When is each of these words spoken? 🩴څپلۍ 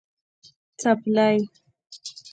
🩴څپلۍ 0.79 1.37